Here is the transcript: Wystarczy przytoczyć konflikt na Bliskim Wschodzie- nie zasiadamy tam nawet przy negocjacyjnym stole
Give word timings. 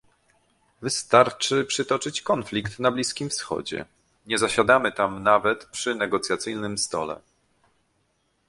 Wystarczy 0.81 1.65
przytoczyć 1.65 2.21
konflikt 2.21 2.79
na 2.79 2.91
Bliskim 2.91 3.29
Wschodzie- 3.29 3.85
nie 4.27 4.37
zasiadamy 4.37 4.91
tam 4.91 5.23
nawet 5.23 5.65
przy 5.65 5.95
negocjacyjnym 5.95 6.77
stole 6.77 7.21